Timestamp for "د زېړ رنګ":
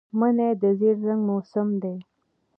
0.61-1.21